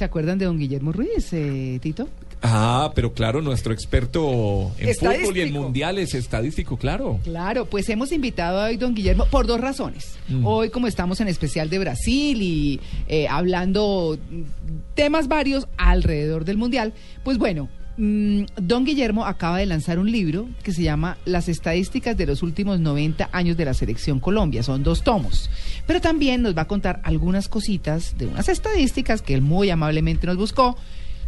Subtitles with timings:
[0.00, 2.08] ¿Se acuerdan de don Guillermo Ruiz, eh, Tito?
[2.40, 7.20] Ah, pero claro, nuestro experto en fútbol y en mundiales, estadístico, claro.
[7.22, 10.16] Claro, pues hemos invitado hoy don Guillermo por dos razones.
[10.42, 14.42] Hoy como estamos en especial de Brasil y eh, hablando mm,
[14.94, 20.48] temas varios alrededor del Mundial, pues bueno, mm, don Guillermo acaba de lanzar un libro
[20.62, 24.62] que se llama Las estadísticas de los últimos 90 años de la selección Colombia.
[24.62, 25.50] Son dos tomos.
[25.86, 30.26] Pero también nos va a contar algunas cositas de unas estadísticas que él muy amablemente
[30.26, 30.78] nos buscó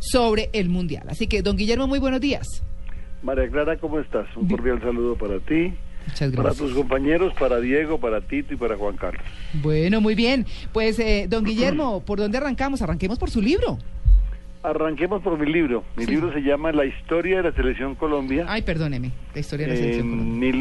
[0.01, 1.05] sobre el Mundial.
[1.11, 2.63] Así que, don Guillermo, muy buenos días.
[3.23, 4.27] María Clara, ¿cómo estás?
[4.35, 5.75] Un cordial saludo para ti,
[6.07, 6.69] Muchas para gracias.
[6.69, 9.23] tus compañeros, para Diego, para Tito y para Juan Carlos.
[9.63, 10.47] Bueno, muy bien.
[10.73, 12.81] Pues, eh, don Guillermo, ¿por dónde arrancamos?
[12.81, 13.79] Arranquemos por su libro.
[14.63, 15.83] Arranquemos por mi libro.
[15.97, 16.13] Mi Sí.
[16.13, 19.79] libro se llama La historia de la selección Colombia Ay, perdóneme, la historia de la
[19.79, 20.53] selección en Colombia.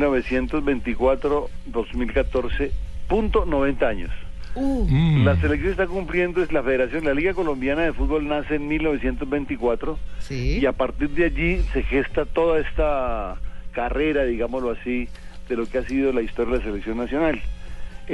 [1.71, 2.71] 1924-2014,
[3.07, 4.09] punto 90 años.
[4.55, 5.23] Uh, Mm.
[5.23, 9.97] La selección está cumpliendo, es la Federación, la Liga Colombiana de Fútbol nace en 1924
[10.19, 10.59] sí.
[10.61, 13.37] y a partir de allí se gesta toda esta
[13.71, 15.07] carrera, digámoslo así,
[15.47, 17.39] de lo que ha sido la historia de la selección nacional.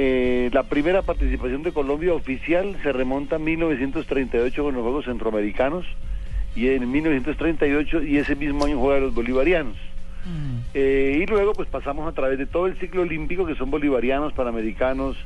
[0.00, 5.84] Eh, la primera participación de Colombia oficial se remonta a 1938 con los Juegos Centroamericanos
[6.54, 9.74] y en 1938 y ese mismo año juega los bolivarianos.
[10.24, 13.72] Mm, Eh, y luego pues pasamos a través de todo el ciclo olímpico que son
[13.72, 15.16] bolivarianos, panamericanos,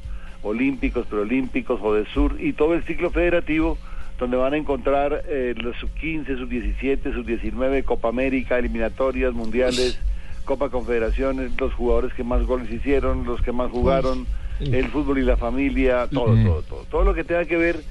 [0.42, 1.78] olímpicos, preolímpicos,
[2.14, 3.76] Sur y todo el ciclo federativo
[4.18, 9.34] donde van a encontrar eh, los sub 15, sub 17, sub 19, Copa América, eliminatorias,
[9.34, 9.98] mundiales,
[10.46, 14.26] Copa Confederaciones, los jugadores que más goles hicieron, los que más jugaron,
[14.60, 16.84] el fútbol y la familia, todo, todo, todo.
[16.90, 17.82] Todo lo que tenga que ver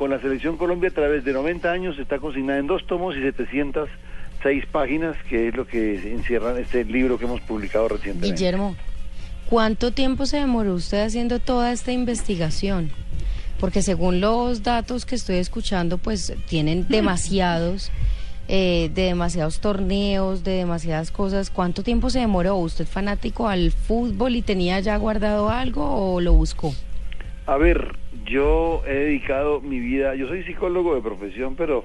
[0.00, 3.20] con la selección Colombia a través de 90 años está consignada en dos tomos y
[3.20, 8.34] 706 páginas, que es lo que encierra este libro que hemos publicado recientemente.
[8.34, 8.76] Guillermo,
[9.50, 12.90] ¿cuánto tiempo se demoró usted haciendo toda esta investigación?
[13.58, 17.92] Porque según los datos que estoy escuchando, pues tienen demasiados,
[18.52, 21.50] eh, de demasiados torneos, de demasiadas cosas.
[21.50, 22.56] ¿Cuánto tiempo se demoró?
[22.56, 26.74] ¿Usted fanático al fútbol y tenía ya guardado algo o lo buscó?
[27.46, 27.94] A ver,
[28.26, 31.84] yo he dedicado mi vida, yo soy psicólogo de profesión, pero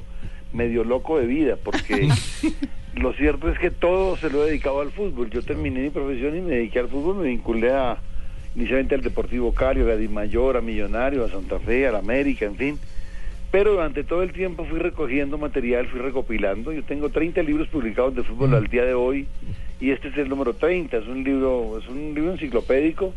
[0.54, 2.10] medio loco de vida, porque
[2.96, 5.30] lo cierto es que todo se lo he dedicado al fútbol.
[5.30, 8.00] Yo terminé mi profesión y me dediqué al fútbol, me vinculé a,
[8.56, 12.56] inicialmente al Deportivo Cali, a Di Mayor, a Millonario, a Santa Fe, al América, en
[12.56, 12.80] fin.
[13.56, 16.74] Pero durante todo el tiempo fui recogiendo material, fui recopilando.
[16.74, 19.30] Yo tengo 30 libros publicados de fútbol al día de hoy
[19.80, 20.98] y este es el número 30.
[20.98, 23.14] Es un libro, es un libro enciclopédico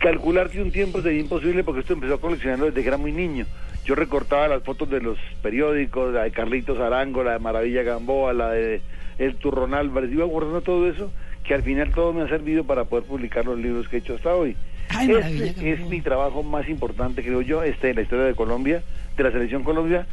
[0.00, 3.12] calcular que un tiempo sería imposible porque esto empezó a coleccionarlo desde que era muy
[3.12, 3.44] niño.
[3.84, 8.32] Yo recortaba las fotos de los periódicos, la de Carlitos Arango, la de Maravilla Gamboa,
[8.32, 8.80] la de
[9.18, 11.12] El Turrón Álvarez, iba guardando todo eso,
[11.44, 14.14] que al final todo me ha servido para poder publicar los libros que he hecho
[14.14, 14.56] hasta hoy.
[14.88, 18.82] Ay, Este es mi trabajo más importante, creo yo, este de la historia de Colombia,
[19.16, 20.06] de la selección Colombia,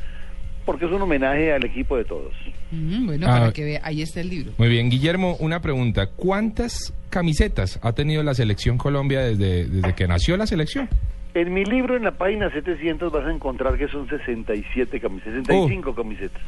[0.66, 2.34] porque es un homenaje al equipo de todos.
[2.72, 3.40] mm, bueno, Ah.
[3.40, 4.52] para que vea, ahí está el libro.
[4.58, 6.08] Muy bien, Guillermo, una pregunta.
[6.16, 10.88] ¿Cuántas camisetas ha tenido la selección Colombia desde, desde que nació la selección?
[11.34, 15.94] En mi libro, en la página 700, vas a encontrar que son 67 camisetas, 65
[15.96, 16.42] camisetas.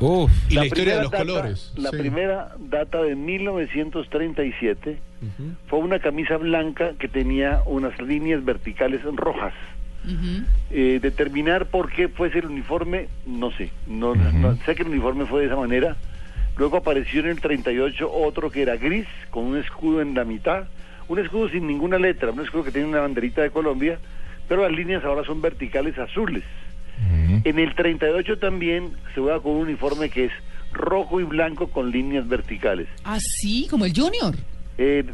[0.00, 1.72] Uf, Y la, historia de primera los data- colores.
[1.76, 1.96] La Sí.
[1.98, 4.98] primera data de 1937
[5.68, 9.52] fue una camisa blanca que tenía unas líneas verticales rojas.
[10.70, 13.70] Eh, determinar por qué fuese el uniforme, no sé.
[13.86, 14.14] No-
[14.64, 15.96] sé que el uniforme fue de esa manera.
[16.56, 20.64] Luego apareció en el 38 otro que era gris, con un escudo en la mitad.
[21.08, 23.98] Un escudo sin ninguna letra, un escudo que tiene una banderita de Colombia,
[24.48, 26.44] pero las líneas ahora son verticales azules.
[27.00, 27.40] Ujú.
[27.44, 30.32] En el 38 también se juega con un uniforme que es
[30.72, 32.88] rojo y blanco con líneas verticales.
[33.04, 34.36] Ah, sí, como el Junior.
[34.78, 35.04] Eh,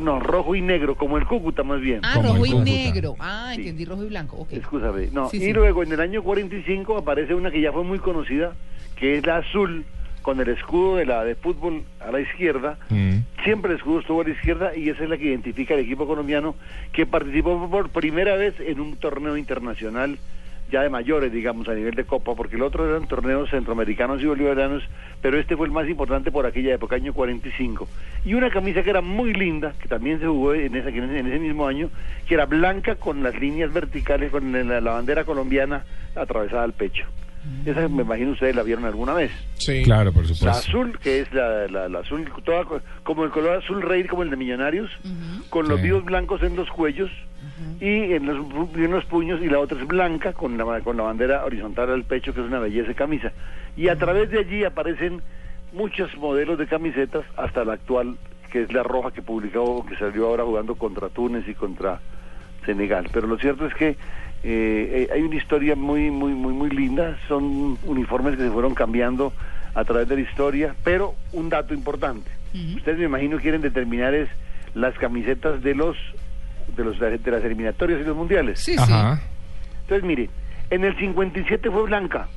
[0.00, 2.00] no, rojo y negro, como el Cúcuta más bien.
[2.02, 3.16] Ah, Como rojo y negro.
[3.18, 3.60] Ah, Sí.
[3.60, 4.36] entendí rojo y blanco.
[4.38, 4.52] Ok.
[4.52, 5.08] Escúchame.
[5.12, 5.52] No, Sí, y sí.
[5.52, 8.54] luego en el año 45 aparece una que ya fue muy conocida,
[8.96, 9.84] que es la azul,
[10.22, 12.78] con el escudo de la de fútbol a la izquierda.
[12.90, 13.16] Mm.
[13.44, 16.06] Siempre el escudo estuvo a la izquierda y esa es la que identifica al equipo
[16.06, 16.54] colombiano
[16.92, 20.18] que participó por primera vez en un torneo internacional
[20.70, 24.26] ya de mayores, digamos, a nivel de Copa, porque el otro eran torneos centroamericanos y
[24.26, 24.82] bolivarianos,
[25.20, 27.88] pero este fue el más importante por aquella época, año 45.
[28.24, 31.38] Y una camisa que era muy linda, que también se jugó en, esa, en ese
[31.38, 31.90] mismo año,
[32.26, 35.84] que era blanca con las líneas verticales, con la, la bandera colombiana
[36.14, 37.06] atravesada al pecho.
[37.64, 39.30] Esa me imagino ustedes la vieron alguna vez.
[39.54, 40.44] Sí, claro, por supuesto.
[40.44, 42.66] La azul, que es la, la, la azul, toda,
[43.02, 44.90] como el color azul rey, como el de Millonarios,
[45.48, 47.10] con los vivos blancos en los cuellos
[47.80, 48.46] y en los,
[48.76, 51.90] y en los puños, y la otra es blanca con la, con la bandera horizontal
[51.90, 53.32] al pecho, que es una belleza de camisa.
[53.76, 55.22] Y a través de allí aparecen
[55.72, 58.16] muchos modelos de camisetas, hasta la actual,
[58.50, 62.00] que es la roja que publicó, que salió ahora jugando contra Túnez y contra
[62.66, 63.08] Senegal.
[63.12, 63.96] Pero lo cierto es que eh,
[64.42, 67.18] eh, hay una historia muy, muy, muy, muy linda.
[67.28, 69.32] Son uniformes que se fueron cambiando
[69.74, 70.74] a través de la historia.
[70.84, 72.30] Pero un dato importante.
[72.76, 74.28] Ustedes me imagino quieren determinar es
[74.74, 75.96] las camisetas de los
[76.76, 78.60] de los de las eliminatorias y los mundiales.
[78.60, 78.92] Sí, sí.
[79.82, 80.30] Entonces, mire,
[80.70, 82.28] en el 57 fue blanca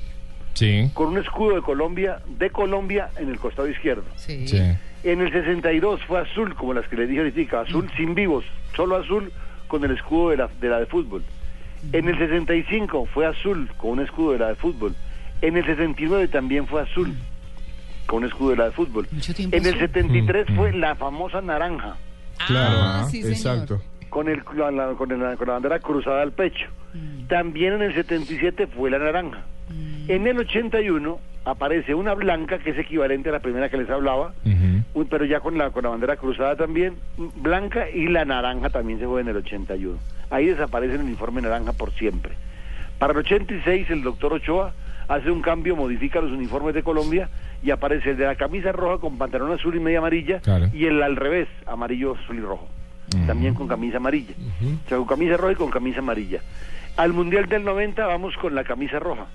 [0.53, 0.89] Sí.
[0.93, 4.03] con un escudo de Colombia de Colombia en el costado izquierdo.
[4.15, 4.47] Sí.
[4.47, 4.59] Sí.
[5.03, 8.45] En el 62 fue azul, como las que le dije ahorita, azul sin vivos,
[8.75, 9.31] solo azul
[9.67, 11.23] con el escudo de la de, la de fútbol.
[11.91, 14.95] En el 65 fue azul con un escudo de la de fútbol.
[15.41, 17.13] En el 69 también fue azul
[18.05, 19.07] con un escudo de la de fútbol.
[19.11, 19.79] Mucho tiempo En el azul.
[19.87, 20.75] 73 Mm, fue mm.
[20.75, 21.95] la famosa naranja
[22.47, 23.31] Claro, Ah, sí, señor.
[23.37, 23.81] exacto.
[24.13, 26.67] Con el la- la- con, el- con la bandera cruzada al pecho.
[26.93, 27.25] Mm.
[27.27, 29.41] También en el 77 fue la naranja.
[30.07, 34.33] En el 81 aparece una blanca que es equivalente a la primera que les hablaba,
[35.09, 38.99] pero ya con la, con la bandera cruzada también, mm, blanca y la naranja también
[38.99, 39.97] se juega en el 81.
[40.29, 42.33] Ahí desaparece el uniforme naranja por siempre.
[42.99, 44.73] Para el 86 el doctor Ochoa
[45.07, 47.29] hace un cambio, modifica los uniformes de Colombia
[47.63, 50.67] y aparece el de la camisa roja con pantalón azul y media amarilla Claro.
[50.73, 52.67] y el al revés, amarillo, azul y rojo.
[53.27, 54.33] También con camisa amarilla.
[54.85, 56.41] O sea, con camisa roja y con camisa amarilla.
[56.97, 59.25] Al Mundial del 90 vamos con la camisa roja.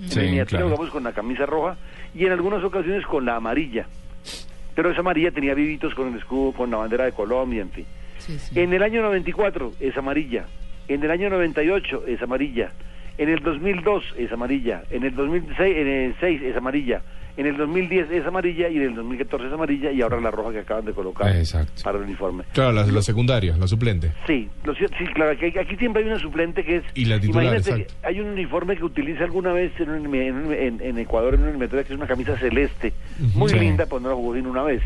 [0.00, 0.66] En Sí, la miniatura claro.
[0.68, 1.76] jugamos con la camisa roja
[2.14, 3.86] y en algunas ocasiones con la amarilla.
[4.74, 7.86] Pero esa amarilla tenía vivitos con el escudo, con la bandera de Colombia, en fin.
[8.18, 8.60] Sí, sí.
[8.60, 10.44] En el año 94 es amarilla.
[10.86, 12.70] En el año 98 es amarilla.
[13.18, 14.82] En el 2002 es amarilla.
[14.90, 17.02] En el 2006 en el 6 es amarilla.
[17.38, 20.50] En el 2010 es amarilla y en el 2014 es amarilla y ahora la roja
[20.52, 21.72] que acaban de colocar Exacto.
[21.84, 22.42] para el uniforme.
[22.52, 24.12] Claro, la, la secundaria, la suplente.
[24.26, 26.84] Sí, lo sí, claro, aquí, aquí siempre hay una suplente que es...
[26.94, 30.52] Y la titular, imagínate, hay un uniforme que utiliza alguna vez en, un- en, un-
[30.52, 32.92] en- en Ecuador, en una eliminatoria, que es una camisa celeste,
[33.34, 33.58] muy Sí.
[33.58, 34.82] linda, pues no la jugó sino una vez.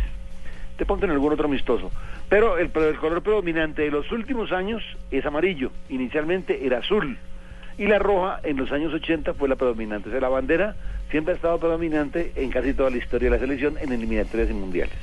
[0.77, 1.91] Te ponte en algún otro amistoso.
[2.29, 5.71] Pero el, pero el color predominante de los últimos años es amarillo.
[5.89, 7.17] Inicialmente era azul.
[7.79, 10.09] Y la roja en los años 80 fue la predominante.
[10.09, 10.77] O sea, la bandera
[11.11, 14.55] siempre ha estado predominante en casi toda la historia de la selección en eliminatorias y
[14.55, 14.97] mundiales.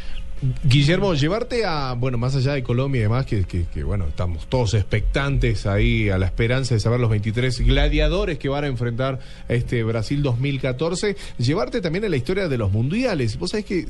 [0.63, 4.47] Guillermo, llevarte a, bueno, más allá de Colombia y demás, que, que, que, bueno, estamos
[4.47, 9.19] todos expectantes ahí a la esperanza de saber los 23 gladiadores que van a enfrentar
[9.49, 13.37] a este Brasil 2014, llevarte también a la historia de los mundiales.
[13.37, 13.85] Vos sabés que, eh,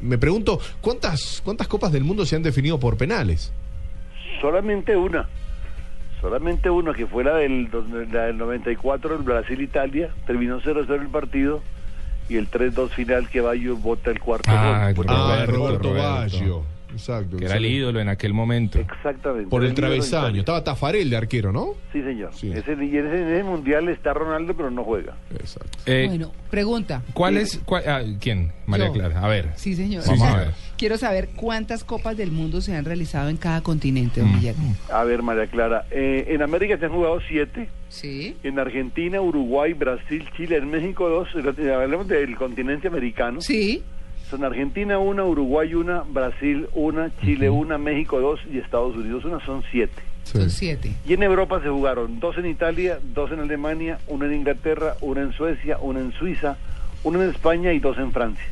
[0.00, 3.52] me pregunto, ¿cuántas, cuántas copas del mundo se han definido por penales?
[4.40, 5.28] Solamente una.
[6.22, 7.68] Solamente una, que fue la del,
[8.12, 10.08] la del 94, el Brasil-Italia.
[10.26, 11.60] Terminó 0-0 el partido.
[12.28, 15.04] Y el 3-2 final que Bayo bota el cuarto Ah, gol.
[15.08, 16.08] ah, Roberto, Roberto, Roberto.
[16.08, 16.62] Baggio.
[16.92, 17.36] Exacto.
[17.38, 18.78] Que era el ídolo en aquel momento.
[18.78, 19.50] Exactamente.
[19.50, 20.40] Por el travesaño.
[20.40, 21.70] Estaba Tafarel de arquero, ¿no?
[21.92, 22.30] Sí, señor.
[22.34, 22.52] Sí.
[22.52, 25.14] Ese, y en ese, en ese mundial está Ronaldo, pero no juega.
[25.32, 25.78] Exacto.
[25.86, 27.02] Eh, Bueno, pregunta.
[27.12, 27.60] ¿Cuál es?
[27.64, 28.52] cuál- ah, ¿Quién?
[28.66, 28.92] María Yo.
[28.92, 29.20] Clara.
[29.24, 29.50] A ver.
[29.56, 30.04] Sí, señor.
[30.06, 30.50] Vamos a ver.
[30.82, 34.24] Quiero saber cuántas copas del mundo se han realizado en cada continente, Mm.
[34.24, 34.74] don Guillermo.
[34.92, 35.84] A ver, María Clara.
[35.92, 37.68] eh, en América se han jugado siete.
[37.88, 38.36] Sí.
[38.42, 41.28] En Argentina, Uruguay, Brasil, Chile, en México dos.
[41.36, 43.40] Eh, Hablemos del continente americano.
[43.42, 43.84] Sí.
[44.28, 49.38] Son Argentina una, Uruguay una, Brasil una, Chile una, México dos y Estados Unidos una,
[49.46, 50.02] son siete.
[50.24, 50.90] Son siete.
[51.06, 55.20] Y en Europa se jugaron dos en Italia, dos en Alemania, una en Inglaterra, una
[55.20, 56.56] en Suecia, una en Suiza,
[57.04, 58.46] una en España y dos en Francia.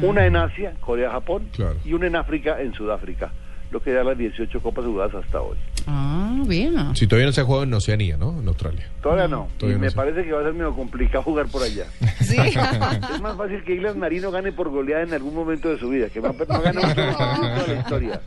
[0.00, 1.76] Una en Asia, Corea, Japón, Claro.
[1.84, 3.32] y una en África, en Sudáfrica.
[3.70, 5.56] Lo que da las 18 copas jugadas hasta hoy.
[5.86, 6.94] Ah, vea.
[6.94, 8.38] Si todavía no se ha jugado en Oceanía, ¿no?
[8.38, 8.86] En Australia.
[9.02, 9.48] Todavía no.
[9.56, 11.86] Todavía y no me parece que va a ser medio complicado jugar por allá.
[12.20, 12.36] Sí.
[12.38, 16.08] es más fácil que Islas Marino gane por goleada en algún momento de su vida,
[16.10, 18.20] que va- no gana mucho la historia.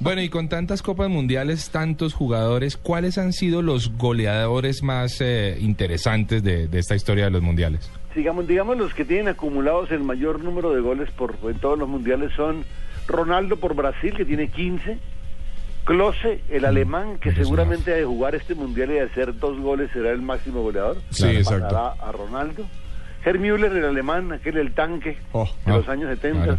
[0.00, 5.56] Bueno, y con tantas copas mundiales, tantos jugadores, ¿cuáles han sido los goleadores más eh,
[5.60, 7.88] interesantes de, de esta historia de los mundiales?
[8.14, 11.88] Digamos, digamos, los que tienen acumulados el mayor número de goles por en todos los
[11.88, 12.64] mundiales son
[13.06, 14.98] Ronaldo por Brasil, que tiene 15.
[15.84, 20.10] Klose, el alemán, que seguramente de jugar este mundial y de hacer dos goles será
[20.12, 20.98] el máximo goleador.
[21.10, 21.64] Sí, exacto.
[21.68, 22.64] Pasará a Ronaldo.
[23.24, 26.58] Herr Müller, el alemán, aquel el tanque Oh, de ah, los años 70, claro.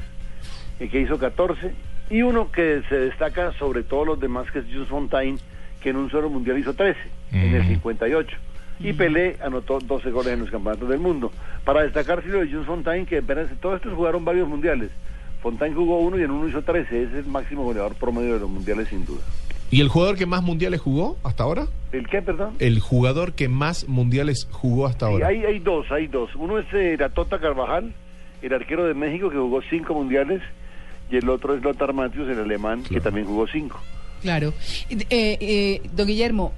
[0.79, 1.71] eh, que hizo 14.
[2.09, 5.37] Y uno que se destaca sobre todos los demás, que es Jules Fontaine,
[5.81, 6.99] que en un solo mundial hizo 13,
[7.31, 7.67] en el Mm.
[7.69, 8.37] 58.
[8.83, 11.31] Y Pelé anotó 12 goles en los campeonatos del mundo.
[11.63, 14.91] Para destacar, de Jules Fontaine, que apenas todos estos jugaron varios mundiales.
[15.41, 17.03] Fontaine jugó uno y en uno hizo 13.
[17.03, 19.21] Ese es el máximo goleador promedio de los mundiales, sin duda.
[19.71, 21.67] ¿Y el jugador que más mundiales jugó hasta ahora?
[21.91, 22.55] ¿El qué, perdón?
[22.59, 25.27] El jugador que más mundiales jugó hasta Sí, ahora.
[25.27, 26.29] hay, hay dos, hay dos.
[26.35, 27.93] Uno es eh, la Tota Carvajal,
[28.41, 30.41] el arquero de México que jugó cinco mundiales,
[31.09, 33.79] y el otro es Lothar Matthäus, el alemán, que también jugó cinco.
[34.21, 34.53] Claro.
[34.89, 36.53] Eh, eh, don Guillermo,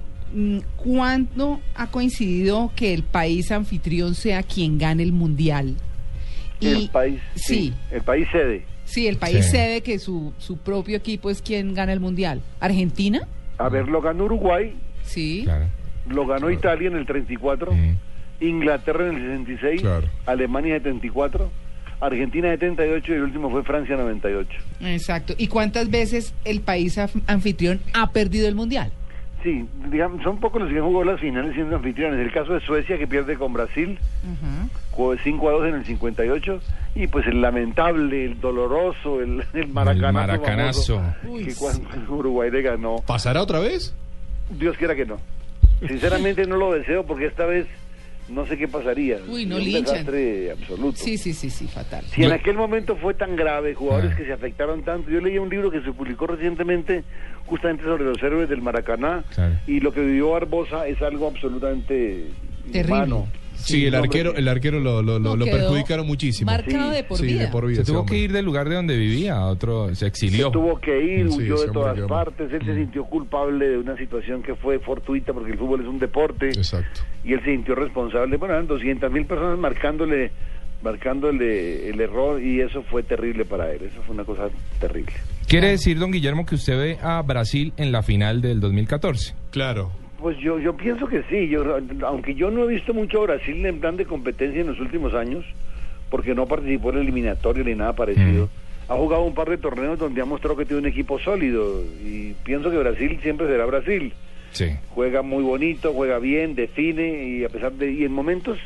[0.76, 5.76] ¿cuándo ha coincidido que el país anfitrión sea quien gane el mundial?
[6.60, 8.64] el país, Sí, el país sede.
[8.84, 9.50] sí, el país Sí.
[9.52, 12.40] cede que su, su propio equipo es quien gana el mundial.
[12.60, 13.20] ¿Argentina?
[13.58, 15.42] A ver, lo ganó Uruguay, Sí.
[15.44, 15.66] Claro.
[16.08, 17.96] lo ganó Italia en el 34, Mm.
[18.40, 20.08] Inglaterra en el 66, Claro.
[20.26, 21.50] Alemania en el 74,
[22.00, 24.58] Argentina en el 78 y el último fue Francia en el 98.
[24.80, 25.34] Exacto.
[25.36, 28.92] ¿Y cuántas veces el país anfitrión ha perdido el mundial?
[29.46, 32.18] Sí, digamos, son pocos los que han jugado las finales siendo anfitriones.
[32.18, 33.96] El caso de Suecia que pierde con Brasil,
[34.90, 36.60] jugó de 5 a 2 en el 58
[36.96, 40.96] y pues el lamentable, el doloroso, el, el maracanazo, El maracanazo.
[40.96, 43.94] famoso, Uy, que cuando Uruguay le ganó, ¿Pasará otra vez?
[44.50, 45.18] Dios quiera que no.
[45.86, 47.68] Sinceramente no lo deseo porque esta vez
[48.28, 49.18] no sé qué pasaría.
[49.28, 49.84] Uy, no un linchan.
[49.84, 50.98] desastre absoluto.
[50.98, 52.04] Sí, sí, sí, sí, fatal.
[52.06, 54.16] Si en aquel momento fue tan grave, jugadores Ah.
[54.16, 55.10] que se afectaron tanto.
[55.10, 57.04] Yo leí un libro que se publicó recientemente
[57.46, 59.54] justamente sobre los héroes del Maracaná Claro.
[59.66, 62.24] y lo que vivió Barbosa es algo absolutamente
[62.72, 63.24] Terrible.
[63.56, 66.50] Sí, el arquero, el arquero lo, lo, lo- No, lo perjudicaron muchísimo.
[66.50, 67.40] Marcado de por sí, vida.
[67.42, 67.78] de por vida.
[67.78, 68.14] Se tuvo hombre.
[68.16, 70.46] que ir del lugar de donde vivía, a otro, se exilió.
[70.46, 74.42] Se tuvo que ir, huyó de todas partes, él se sintió culpable de una situación
[74.42, 77.00] que fue fortuita porque el fútbol es un deporte Exacto.
[77.24, 78.36] y él se sintió responsable.
[78.36, 80.30] Bueno, eran 200 mil personas marcándole
[80.82, 84.48] marcándole el error y eso fue terrible para él, eso fue una cosa
[84.80, 85.12] terrible.
[85.48, 89.34] Quiere decir, don Guillermo, que usted ve a Brasil en la final del 2014.
[89.50, 89.90] Claro.
[90.18, 93.64] Pues yo, yo pienso que sí, yo, aunque yo no he visto mucho a Brasil
[93.64, 95.44] en plan de competencia en los últimos años,
[96.10, 98.48] porque no participó en el eliminatorio ni nada parecido,
[98.88, 102.34] ha jugado un par de torneos donde ha mostrado que tiene un equipo sólido y
[102.44, 104.12] pienso que Brasil siempre será Brasil.
[104.52, 104.70] Sí.
[104.90, 108.58] Juega muy bonito, juega bien, define y a pesar de y en momentos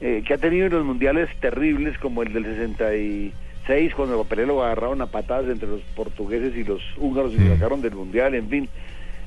[0.00, 4.62] eh, que ha tenido en los mundiales terribles como el del 66 cuando Pelé lo
[4.62, 8.48] agarraron a patadas entre los portugueses y los húngaros y lo sacaron del mundial, en
[8.48, 8.68] fin,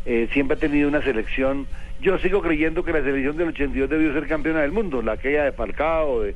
[0.08, 1.68] eh, siempre ha tenido una selección.
[2.02, 5.44] Yo sigo creyendo que la selección del 82 debió ser campeona del mundo, la aquella
[5.44, 6.34] de Falcao, de,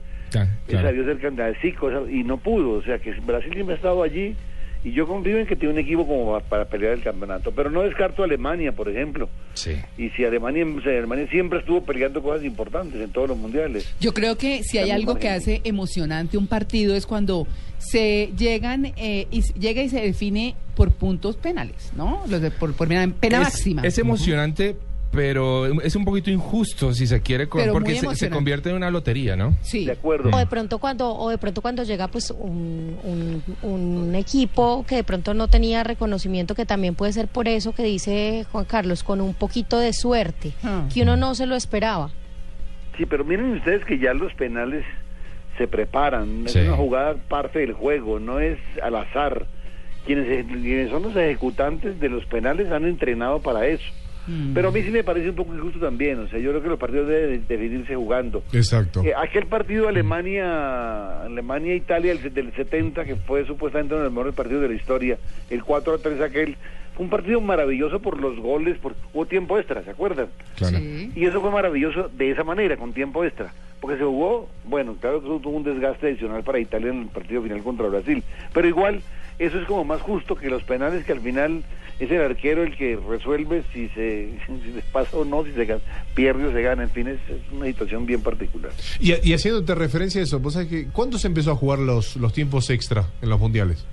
[0.68, 3.74] esa debió ser campeona de Zico, esa- y no pudo, o sea que Brasil siempre
[3.74, 4.36] ha estado allí
[4.84, 7.84] y yo confío en que tiene un equipo como para, pelear el campeonato, pero no
[7.84, 9.30] descarto a Alemania, por ejemplo.
[9.54, 9.76] Sí.
[9.98, 13.94] Y si Alemania, o sea, Alemania siempre estuvo peleando cosas importantes en todos los mundiales.
[14.00, 17.48] Yo creo que si hay También algo que hace emocionante un partido es cuando
[17.78, 22.24] se llegan eh, y llega y se define por puntos penales, ¿no?
[22.28, 23.82] Los de, por, por pena, pena es, máxima.
[23.84, 24.76] Es emocionante,
[25.12, 29.36] pero es un poquito injusto si se quiere, con- porque se, convierte en una lotería,
[29.36, 29.56] ¿no?
[29.62, 29.86] sí.
[29.86, 30.30] De acuerdo.
[30.34, 34.96] O de pronto cuando, o de pronto cuando llega pues un, un, un equipo que
[34.96, 39.04] de pronto no tenía reconocimiento, que también puede ser por eso que dice Juan Carlos,
[39.04, 40.88] con un poquito de suerte, Ah.
[40.94, 42.12] que uno no se lo esperaba.
[42.98, 44.86] Sí, pero miren ustedes que ya los penales
[45.58, 46.44] se preparan.
[46.48, 46.60] Sí.
[46.60, 49.46] Es una jugada parte del juego, no es al azar.
[50.06, 53.84] Quienes, quienes son los ejecutantes de los penales han entrenado para eso.
[54.28, 54.54] Mm.
[54.54, 56.20] Pero a mí sí me parece un poco injusto también.
[56.20, 58.44] O sea, yo creo que los partidos deben definirse jugando.
[58.54, 59.04] Exacto.
[59.04, 64.14] Eh, aquel partido Alemania Alemania Italia del, del 70 que fue supuestamente uno de los
[64.14, 65.18] mejores partidos de la historia
[65.50, 66.58] el 4 a 3 aquel
[66.96, 70.28] fue un partido maravilloso por los goles por hubo tiempo extra ¿se acuerdan?
[70.56, 70.78] Claro.
[70.78, 71.12] Sí.
[71.16, 75.22] y eso fue maravilloso de esa manera con tiempo extra porque se jugó bueno claro
[75.22, 78.24] que eso tuvo un desgaste adicional para Italia en el partido final contra Brasil
[78.54, 79.02] pero igual
[79.46, 81.64] eso es como más justo que los penales que al final
[82.00, 85.80] es el arquero el que resuelve si se si pasa o no si se
[86.16, 89.76] pierde o se gana en fin es, es una situación bien particular Y, y haciéndote
[89.76, 93.08] referencia a eso, ¿vos sabés que, ¿cuándo se empezó a jugar los, los tiempos extra
[93.22, 93.86] en los mundiales?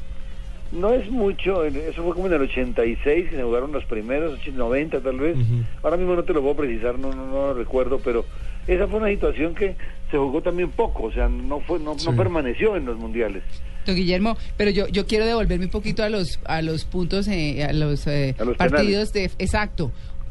[0.71, 4.59] No es mucho, eso fue como en el 86 que se jugaron los primeros, 80,
[4.59, 5.37] 90 tal vez.
[5.83, 8.27] Ahora mismo no te lo puedo precisar, no, no, no lo recuerdo, pero
[8.69, 9.75] esa fue una situación que
[10.11, 12.07] se jugó también poco, o sea, no fue no, Sí.
[12.09, 13.43] no permaneció en los mundiales.
[13.87, 17.65] Don Guillermo, pero yo, yo quiero devolverme un poquito a los a los puntos, eh,
[17.65, 19.91] a los, eh, A los partidos de exacto.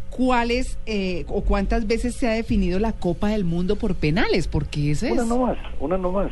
[0.09, 4.47] ¿Cuáles eh, o cuántas veces se ha definido la Copa del Mundo por penales?
[4.47, 6.31] Porque eso es Una no más, una no más.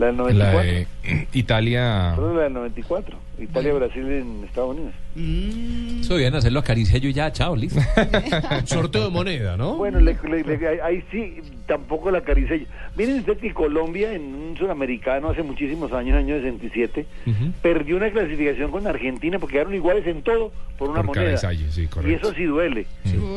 [0.00, 0.70] La del La 94.
[0.70, 0.86] de
[1.32, 2.12] Italia.
[2.16, 3.18] Perdón, la del 94.
[3.40, 4.92] Italia-Brasil en Estados Unidos.
[5.14, 7.80] Mm, Eso debían hacerlo acaricia yo y ya, chao, listo.
[8.66, 9.76] Sorteo de moneda, ¿no?
[9.76, 12.66] Bueno, le- le- le- ahí- sí, tampoco la caricé.
[12.96, 17.52] Miren ustedes que Colombia, en un sudamericano hace muchísimos años, año 67, Ujú.
[17.62, 21.38] perdió una clasificación con Argentina porque quedaron iguales en todo por una Por moneda.
[21.38, 22.86] Sí, y eso sí duele.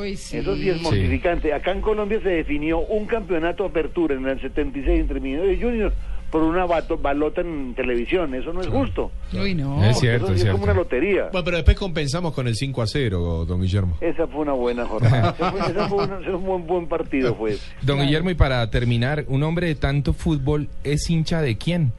[0.01, 0.38] Uy, sí.
[0.38, 1.53] Eso sí es mortificante.
[1.53, 5.62] Acá en Colombia se definió un campeonato de apertura en el 76 entre Millonarios y
[5.62, 5.93] Junior
[6.33, 8.33] por una bato- balota en televisión.
[8.33, 9.11] Eso no es justo.
[9.33, 9.83] Uy, no.
[9.85, 10.63] Es cierto, eso es es como cierto.
[10.63, 11.29] una lotería.
[11.31, 13.97] Bueno, pero después compensamos con el 5 a 0, don Guillermo.
[14.01, 15.29] Esa fue una buena jornada.
[15.39, 17.71] Esa fue, esa fue una- ese fue un buen, buen partido, fue ese.
[17.83, 21.93] Don Guillermo, y para terminar, un hombre de tanto fútbol es hincha de quién?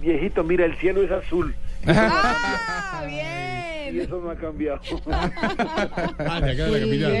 [0.00, 1.52] Viejito, mira, el cielo es azul.
[1.86, 3.02] Ah,
[3.88, 4.00] Y bien.
[4.06, 4.80] eso no ha cambiado.
[5.10, 7.12] Ah, de acá de la capital.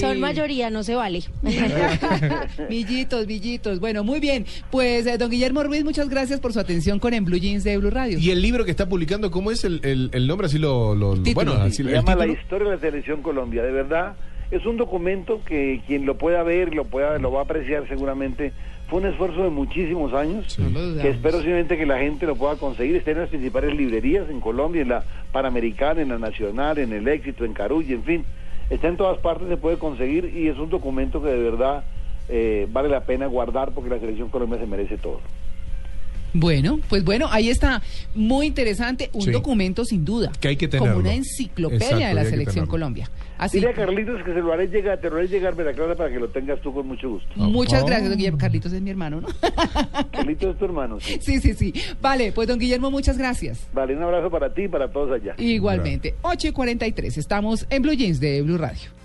[0.00, 1.22] Son mayoría, no se vale.
[2.68, 3.80] Villitos, villitos.
[3.80, 4.44] Bueno, muy bien.
[4.70, 7.76] Pues, eh, don Guillermo Ruiz, muchas gracias por su atención con En Blue Jeans de
[7.78, 8.18] Blue Radio.
[8.18, 10.46] Y el libro que está publicando, ¿cómo es el, el, el nombre?
[10.46, 10.94] Así lo.
[10.94, 13.62] lo- bueno, así Se llama La historia de la selección Colombia.
[13.62, 14.14] De verdad,
[14.50, 18.52] es un documento que quien lo pueda ver, lo pueda, lo va a apreciar seguramente.
[18.88, 20.56] Fue un esfuerzo de muchísimos años.
[21.02, 22.96] Que espero simplemente que la gente lo pueda conseguir.
[22.96, 27.06] Está en las principales librerías en Colombia, en la Panamericana, en la Nacional, en el
[27.06, 28.24] Éxito, en Carulla, en fin.
[28.70, 31.84] Está en todas partes, se puede conseguir y es un documento que de verdad
[32.28, 35.20] eh, vale la pena guardar porque la selección Colombia se merece todo.
[36.40, 37.82] Bueno, pues bueno, ahí está.
[38.14, 39.10] Muy interesante.
[39.12, 39.30] Un Sí.
[39.30, 40.30] documento sin duda.
[40.40, 40.94] Que hay que tenerlo.
[40.94, 42.66] Como una enciclopedia Exacto, de la selección.
[42.66, 43.10] Colombia.
[43.38, 43.58] Así.
[43.58, 46.10] Dile a Carlitos que se lo haré llegar, te lo haré llegar, Vera Clara, para
[46.10, 47.28] que lo tengas tú con mucho gusto.
[47.36, 47.86] Muchas Oh.
[47.86, 48.38] gracias, don Guillermo.
[48.38, 49.28] Carlitos es mi hermano, ¿no?
[50.12, 51.18] Carlitos es tu hermano, sí.
[51.20, 51.72] sí, sí, sí.
[52.00, 53.68] Vale, pues don Guillermo, muchas gracias.
[53.72, 55.34] Vale, un abrazo para ti y para todos allá.
[55.38, 56.14] Igualmente.
[56.22, 57.16] 8 y 43.
[57.18, 58.97] Estamos en Blue Jeans de Blue Radio.